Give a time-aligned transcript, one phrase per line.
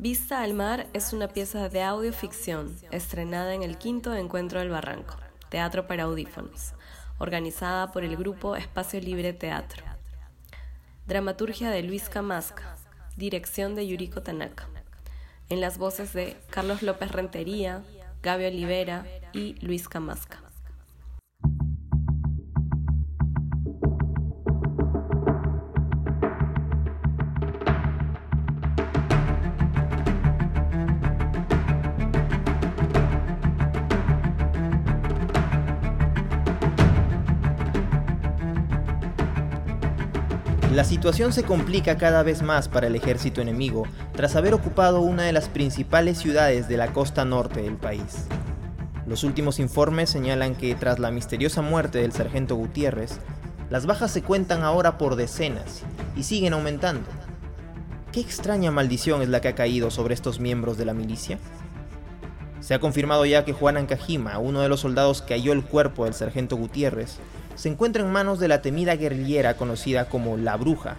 [0.00, 5.18] Vista al Mar es una pieza de audioficción estrenada en el quinto Encuentro del Barranco,
[5.50, 6.72] Teatro para Audífonos,
[7.18, 9.84] organizada por el grupo Espacio Libre Teatro.
[11.06, 12.78] Dramaturgia de Luis Camasca,
[13.18, 14.70] dirección de Yuriko Tanaka.
[15.50, 17.82] En las voces de Carlos López Rentería,
[18.22, 19.04] Gaby Olivera
[19.34, 20.49] y Luis Camasca.
[40.70, 45.24] La situación se complica cada vez más para el ejército enemigo tras haber ocupado una
[45.24, 48.26] de las principales ciudades de la costa norte del país.
[49.04, 53.18] Los últimos informes señalan que tras la misteriosa muerte del sargento Gutiérrez,
[53.68, 55.82] las bajas se cuentan ahora por decenas
[56.14, 57.08] y siguen aumentando.
[58.12, 61.40] ¿Qué extraña maldición es la que ha caído sobre estos miembros de la milicia?
[62.60, 66.04] Se ha confirmado ya que Juan Ancajima, uno de los soldados que halló el cuerpo
[66.04, 67.18] del sargento Gutiérrez,
[67.60, 70.96] se encuentra en manos de la temida guerrillera conocida como La Bruja,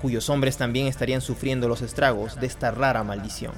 [0.00, 3.52] cuyos hombres también estarían sufriendo los estragos de esta rara maldición.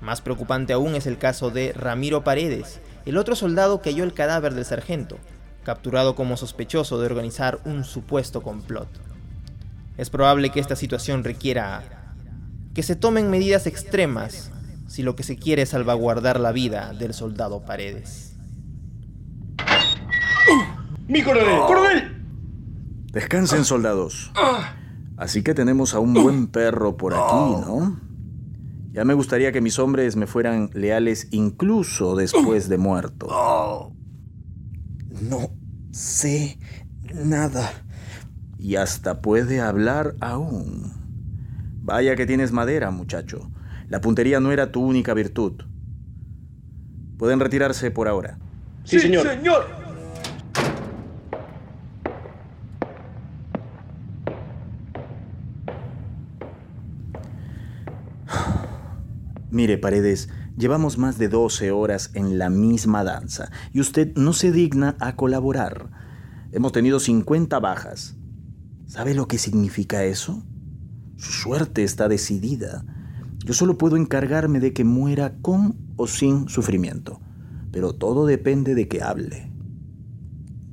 [0.00, 4.12] Más preocupante aún es el caso de Ramiro Paredes, el otro soldado que halló el
[4.12, 5.18] cadáver del sargento,
[5.62, 8.88] capturado como sospechoso de organizar un supuesto complot.
[9.98, 12.12] Es probable que esta situación requiera
[12.74, 14.50] que se tomen medidas extremas
[14.88, 18.35] si lo que se quiere es salvaguardar la vida del soldado Paredes.
[21.08, 21.60] ¡Mi coronel!
[21.66, 22.16] ¡Coronel!
[23.12, 24.32] Descansen, soldados.
[25.16, 28.00] Así que tenemos a un buen perro por aquí, ¿no?
[28.92, 33.92] Ya me gustaría que mis hombres me fueran leales incluso después de muerto.
[35.22, 35.50] No
[35.92, 36.58] sé
[37.14, 37.72] nada.
[38.58, 40.92] Y hasta puede hablar aún.
[41.82, 43.50] Vaya que tienes madera, muchacho.
[43.88, 45.62] La puntería no era tu única virtud.
[47.16, 48.38] Pueden retirarse por ahora.
[48.84, 49.26] Sí, señor.
[49.26, 49.85] señor.
[59.50, 64.50] Mire, Paredes, llevamos más de 12 horas en la misma danza y usted no se
[64.50, 65.90] digna a colaborar.
[66.52, 68.16] Hemos tenido 50 bajas.
[68.86, 70.42] ¿Sabe lo que significa eso?
[71.16, 72.84] Su suerte está decidida.
[73.44, 77.20] Yo solo puedo encargarme de que muera con o sin sufrimiento,
[77.70, 79.52] pero todo depende de que hable.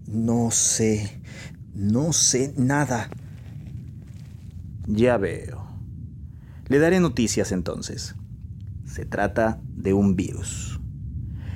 [0.08, 1.22] No sé,
[1.76, 3.10] no sé nada.
[4.88, 5.68] Ya veo.
[6.68, 8.16] Le daré noticias entonces.
[8.94, 10.80] Se trata de un virus.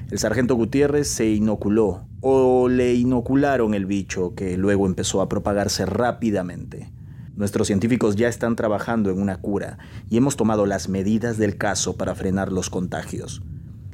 [0.10, 5.86] El sargento Gutiérrez se inoculó o le inocularon el bicho que luego empezó a propagarse
[5.86, 6.92] rápidamente.
[7.36, 9.78] Nuestros científicos ya están trabajando en una cura
[10.10, 13.44] y hemos tomado las medidas del caso para frenar los contagios.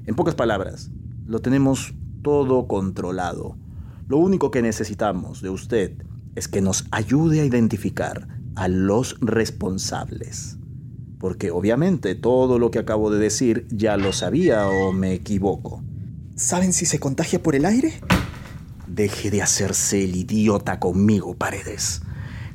[0.05, 0.89] En pocas palabras,
[1.25, 3.57] lo tenemos todo controlado.
[4.07, 5.97] Lo único que necesitamos de usted
[6.35, 8.25] es que nos ayude a identificar
[8.55, 10.59] a los responsables
[11.23, 15.81] porque obviamente todo lo que acabo de decir ya lo sabía o me equivoco.
[16.35, 17.93] ¿Saben si se contagia por el aire?
[18.87, 22.01] Deje de hacerse el idiota conmigo, Paredes.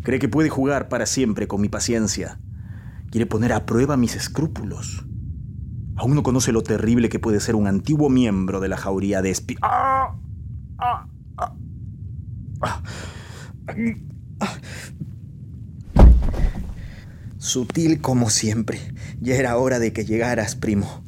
[0.02, 2.40] Cree que puede jugar para siempre con mi paciencia.
[3.10, 5.06] Quiere poner a prueba mis escrúpulos.
[5.96, 9.30] Aún no conoce lo terrible que puede ser un antiguo miembro de la jauría de
[9.30, 9.56] espi...
[9.62, 10.14] ¡Ah!
[10.76, 11.08] ¡Ah!
[11.38, 11.54] ¡Ah!
[12.60, 12.82] ¡Ah!
[17.48, 18.78] Sutil como siempre.
[19.22, 21.02] Ya era hora de que llegaras, primo.